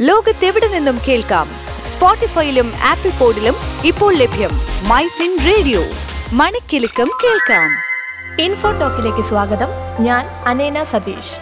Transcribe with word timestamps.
ലോകത്തെവിടെ 0.00 0.68
നിന്നും 0.68 0.98
കേൾക്കാം? 1.08 1.48
സ്പോട്ടിഫൈയിലും 1.86 2.72
ആപ്പിൾ 2.82 3.10
പോഡിലും 3.10 3.54
ഇപ്പോൾ 3.84 4.14
ലഭ്യം 4.14 4.50
മൈ 4.88 5.06
ഫിൻ 5.06 5.38
റേഡിയോ. 5.46 5.80
മണിക്കിലുക്കം 6.32 7.10
കേൾക്കാം. 7.24 7.70
ഇൻഫോ 8.40 8.70
ടോക്കിലേക്ക് 8.70 9.28
സ്വാഗതം. 9.28 9.66
ഞാൻ 10.00 10.26
അനേന 10.46 10.84
സതീഷ്. 10.84 11.32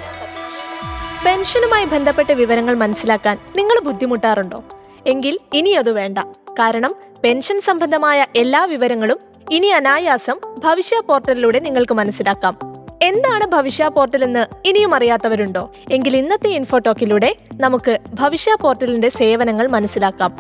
പെൻഷനുമായി 1.26 1.84
ബന്ധപ്പെട്ട 1.84 2.32
വിവരങ്ങൾ 2.32 2.74
മനസ്സിലാക്കാൻ 2.74 3.38
നിങ്ങൾ 3.56 3.80
ബുദ്ധിമുട്ടാറുണ്ടോ? 3.80 4.64
എങ്കിൽ 5.06 5.38
ഇനി 5.54 5.70
അത് 5.70 5.90
വേണ്ട. 5.90 6.18
കാരണം 6.58 6.94
പെൻഷൻ 7.24 7.60
സംബന്ധമായ 7.60 8.26
എല്ലാ 8.36 8.64
വിവരങ്ങളും 8.64 9.20
ഇനി 9.50 9.66
അനായാസം 9.66 10.40
ഭവിഷ്യ 10.64 11.00
പോർട്ടലിലൂടെ 11.00 11.58
നിങ്ങൾക്ക് 11.58 11.92
മനസ്സിലാക്കാം. 11.92 12.75
എന്താണ് 13.02 13.46
ഭവിഷ്യ 13.46 13.88
പോർട്ടൽ 13.88 14.24
എന്ന് 14.24 14.46
ഇനിയും 14.68 14.94
അറിയാത്തവരുണ്ടോ? 14.94 15.70
എങ്കിൽ 15.90 16.16
ഇന്നത്തെ 16.16 16.48
ഇൻഫോടോക്കിലൂടെ 16.48 17.36
നമുക്ക് 17.54 17.98
ഭവിഷ്യ 18.14 18.56
പോർട്ടലിന്റെ 18.60 19.08
സേവനങ്ങൾ 19.08 19.66
മനസ്സിലാക്കാം. 19.66 20.36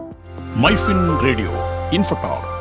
MyFin 0.56 1.18
radio 1.24 1.48
ഇൻഫോടോൾ 1.92 2.55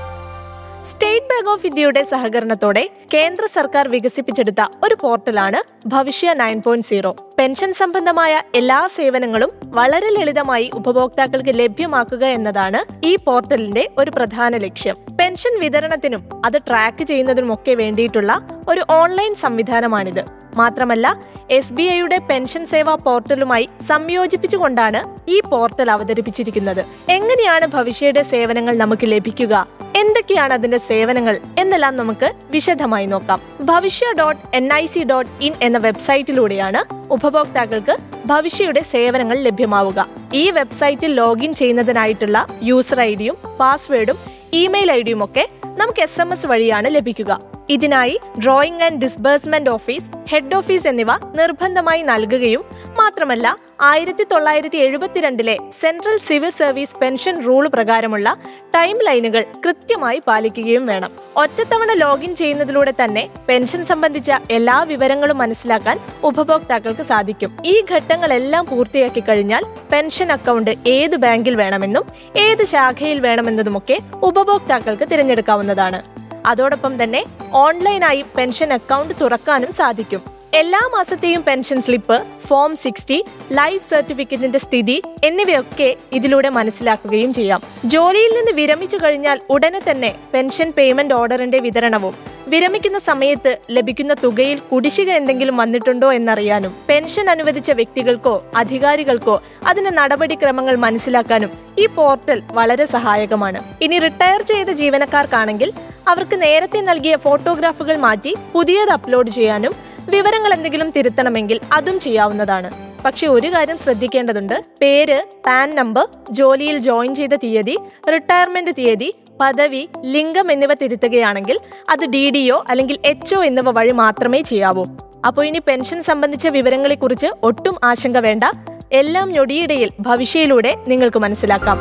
state 0.89 1.27
bank 1.29 1.49
of 1.51 1.65
ഇന്ത്യയുടെ 1.65 2.01
സഹകരണത്തോടെ 2.03 2.89
കേന്ദ്ര 3.13 3.45
സർക്കാർ 3.45 3.87
വികസിപ്പിച്ചെടുത്ത 3.87 4.61
ഒരു 4.83 4.95
പോർട്ടലാണ് 5.01 5.59
Bhavishya 5.87 6.33
nine 6.33 6.61
point 6.61 6.85
zero. 6.85 7.11
Pension 7.39 7.73
സംബന്ധമായ 7.73 8.33
എല്ലാ 8.55 8.79
സേവനങ്ങളും 8.95 9.51
വളരെ 9.77 10.09
ലളിതമായി 10.09 10.71
ഉപഭോക്താക്കൾക്ക് 10.73 11.53
ലഭ്യമാക്കുക 11.59 12.25
എന്നതാണ് 12.37 12.81
ഈ 13.05 13.15
പോർട്ടലിന്റെ 13.15 13.89
ഒരു 13.97 14.11
പ്രധാന 14.11 14.57
ലക്ഷ്യം. 14.57 14.97
പെൻഷൻ 15.19 15.59
വിതരണത്തിനും 15.59 16.45
അത് 16.45 16.57
ട്രാക്ക് 16.67 17.03
ചെയ്യുന്നതിനുമൊക്കെ 17.03 17.71
വേണ്ടിയിട്ടുള്ള 17.71 18.33
ഒരു 18.69 18.83
ഓൺലൈൻ 18.89 19.35
സംവിധാനമാണിത്. 19.35 20.23
മാത്രമല്ല 20.57 21.07
എസ് 21.51 21.73
ബി 21.73 21.83
ഐയുടെ 21.83 22.17
പെൻഷൻ 22.17 22.65
സേവാ 22.65 22.95
പോർട്ടലുമായി 22.95 23.69
സംയോജിപ്പിച്ചുകൊണ്ടാണ് 23.87 25.01
ഈ 25.31 25.39
പോർട്ടൽ 25.39 25.91
അവതരിപ്പിച്ചിരിക്കുന്നത്. 25.91 26.83
എങ്ങനെയാണ് 27.09 27.65
ഭവിഷ്യയുടെ 27.65 28.23
സേവനങ്ങൾ 28.23 28.75
നമുക്ക് 28.83 29.07
ലഭിക്കുക? 29.11 29.84
എന്തൊക്കെയാണ് 29.99 30.53
അതിന്റെ 30.57 30.77
സേവനങ്ങൾ 30.87 31.35
എന്നെല്ലാം 31.61 31.93
നമുക്ക് 31.99 32.27
വിശദമായി 32.53 33.07
നോക്കാം. 33.11 33.39
Bhavishya 33.69 34.07
dot 34.19 34.41
N 34.57 34.65
I 34.73 34.85
C 34.93 35.01
dot 35.11 35.31
in 35.47 35.53
എന്ന 35.61 35.77
വെബ്സൈറ്റിലൂടെയാണ് 35.77 36.81
ഉപഭോക്താക്കൾക്ക് 37.15 37.95
ഭവിഷ്യയുടെ 38.31 38.81
സേവനങ്ങൾ 38.93 39.37
ലഭ്യമാവുക. 39.47 40.07
ഈ 40.33 40.43
വെബ്സൈറ്റിൽ 40.59 41.11
ലോഗിൻ 41.21 41.53
ചെയ്യുന്നതിനായിട്ടുള്ള 41.61 42.39
യൂസർ 42.69 43.01
ഐ 43.09 43.11
ഡിയും 43.15 43.37
പാസ്വേഡും 43.59 44.17
ഇമെയിൽ 44.61 44.91
ഐ 44.91 45.01
ഡിയും 45.01 45.23
ഒക്കെ 45.23 45.45
നമുക്ക് 45.81 46.01
എസ് 46.07 46.21
എം 46.21 46.29
എസ് 46.33 46.47
വഴിയാണ് 46.47 46.89
ലഭിക്കുക. 46.95 47.31
ഇതിനായി 47.69 48.19
drawing 48.43 48.83
and 48.83 49.01
disbursement 49.01 49.69
office 49.69 50.09
head 50.31 50.55
office 50.55 50.87
എന്നിവ 50.87 51.11
നിർബന്ധമായി 51.35 52.01
നൽകുകയും 52.01 52.63
മാത്രമല്ല 52.99 53.57
ആയിരത്തി 53.81 54.23
തൊള്ളായിരത്തി 54.31 54.77
എഴുപത്തിരണ്ടിലെ 54.77 55.57
central 55.81 56.17
civil 56.17 56.49
service 56.49 56.95
pension 56.95 57.45
rule 57.47 57.67
പ്രകാരമുള്ള 57.67 58.37
ടൈം 58.75 58.97
ലൈനുകൾ 59.07 59.45
കൃത്യമായി 59.65 60.21
പാലിക്കുകയും 60.27 60.85
വേണം. 60.85 61.11
ഒറ്റത്തവണ 61.35 61.93
ലോഗിൻ 61.93 62.35
ചെയ്യുന്നതിലൂടെ 62.35 62.93
തന്നെ 63.01 63.29
പെൻഷൻ 63.49 63.85
സംബന്ധിച്ച 63.85 64.31
എല്ലാ 64.51 64.83
വിവരങ്ങളും 64.83 65.37
മനസ്സിലാക്കാൻ 65.37 65.99
ഉപഭോക്താക്കൾക്ക് 66.23 67.01
സാധിക്കും. 67.01 67.51
ഈ 67.65 67.83
ഘട്ടങ്ങളെല്ലാം 67.91 68.65
പൂർത്തിയാക്കി 68.65 69.19
കഴിഞ്ഞാൽ 69.19 69.65
പെൻഷൻ 69.91 70.31
അക്കൗണ്ട് 70.31 70.71
ഏത് 70.87 71.15
ബാങ്കിൽ 71.15 71.55
വേണമെന്നും 71.55 72.03
ഏത് 72.35 72.65
ശാഖയിൽ 72.65 73.19
വേണമെന്നതുമൊക്കെ 73.19 73.99
ഉപഭോക്താക്കൾക്ക് 74.21 75.03
തിരഞ്ഞെടുക്കാവുന്നതാണ്. 75.13 76.24
അതോടൊപ്പം 76.51 76.93
തന്നെ 77.03 77.21
ഓൺലൈനായി 77.65 78.23
പെൻഷൻ 78.37 78.71
അക്കൗണ്ട് 78.77 79.13
തുറക്കാനും 79.21 79.73
സാധിക്കും. 79.81 80.23
എല്ലാ 80.59 80.79
മാസത്തെയും 80.93 81.41
pension 81.45 81.79
slip 81.85 82.17
form 82.47 82.71
sixty 82.81 83.15
life 83.51 83.81
സർട്ടിഫിക്കറ്റിന്റെ 83.89 84.59
സ്ഥിതി 84.65 84.95
എന്നിവയൊക്കെ 85.23 85.87
ഇതിലൂടെ 86.17 86.49
മനസ്സിലാക്കുകയും 86.57 87.31
ചെയ്യാം. 87.33 87.61
ജോലിയിൽ 87.93 88.31
നിന്ന് 88.37 88.53
വിരമിച്ചു 88.59 88.97
കഴിഞ്ഞാൽ 89.03 89.37
ഉടനെ 89.55 89.81
തന്നെ 89.87 90.11
പെൻഷൻ 90.33 90.69
പേയ്മെന്റ് 90.77 91.13
ഓർഡറിന്റെ 91.13 91.59
വിതരണവും 91.65 92.13
വിരമിക്കുന്ന 92.53 92.99
സമയത്ത് 93.07 93.51
ലഭിക്കുന്ന 93.69 94.15
തുകയിൽ 94.23 94.59
കുടിശ്ശിക 94.71 95.11
എന്തെങ്കിലും 95.19 95.57
വന്നിട്ടുണ്ടോ 95.61 96.09
എന്നറിയാനും 96.19 96.75
പെൻഷൻ 96.89 97.29
അനുവദിച്ച 97.33 97.71
വ്യക്തികൾക്കോ 97.79 98.35
അധികാരികൾക്കോ 98.57 99.35
അതിന്റെ 99.67 99.93
നടപടിക്രമങ്ങൾ 99.99 100.77
മനസ്സിലാക്കാനും 100.85 101.51
ഈ 101.79 101.87
പോർട്ടൽ 101.97 102.41
വളരെ 102.59 102.85
സഹായകമാണ്. 102.95 103.61
ഇനി 103.87 103.99
റിട്ടയർ 104.07 104.43
ചെയ്ത 104.51 104.69
ജീവനക്കാർക്കാണെങ്കിൽ 104.83 105.71
അവർക്ക് 106.07 106.35
നേരത്തെ 106.45 106.79
നൽകിയ 106.91 107.15
ഫോട്ടോഗ്രാഫുകൾ 107.25 107.95
മാറ്റി 108.07 108.33
പുതിയത് 108.53 108.93
അപ്ലോഡ് 108.97 109.29
ചെയ്യാനും 109.29 109.75
വിവരങ്ങൾ 110.09 110.53
എന്തെങ്കിലും 110.53 110.89
തിരുത്തണമെങ്കിൽ 110.89 111.59
അതും 111.73 111.99
ചെയ്യാവുന്നതാണ്. 111.99 112.71
പക്ഷെ 113.05 113.27
ഒരു 113.27 113.47
കാര്യം 113.47 113.77
ശ്രദ്ധിക്കേണ്ടതുണ്ട്. 113.77 114.63
പേര് 114.81 115.25
പാൻ 115.45 115.75
നമ്പർ 115.75 116.07
ജോലിയിൽ 116.29 116.77
ജോയിൻ 116.77 117.15
ചെയ്ത 117.15 117.29
തീയതി 117.29 117.77
റിട്ടയർമെന്റ് 118.13 118.71
തീയതി 118.71 119.15
പദവി 119.41 119.89
ലിംഗം 120.05 120.51
എന്നിവ 120.51 120.73
തിരുത്തുകയാണെങ്കിൽ 120.73 121.59
അത് 121.89 122.05
ഡി 122.05 122.29
ഡി 122.29 122.51
ഒ 122.51 122.63
അല്ലെങ്കിൽ 122.69 122.99
എച്ച് 123.05 123.35
ഒ 123.35 123.43
എന്നിവ 123.43 123.69
വഴി 123.69 123.91
മാത്രമേ 123.91 124.41
ചെയ്യാവൂ. 124.41 124.85
അപ്പോൾ 125.27 125.45
ഇനി 125.45 125.61
പെൻഷൻ 125.67 126.01
സംബന്ധിച്ച 126.01 126.47
വിവരങ്ങളെക്കുറിച്ച് 126.47 127.27
ഒട്ടും 127.43 127.77
ആശങ്ക 127.83 128.17
വേണ്ട. 128.17 128.43
എല്ലാം 128.91 129.31
ഞൊടിയിടയിൽ 129.31 129.91
ഭവിഷ്യയിലൂടെ 129.99 130.75
നിങ്ങൾക്ക് 130.87 131.19
മനസ്സിലാക്കാം. 131.19 131.77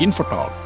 ഇൻഫോടോൾ 0.00 0.65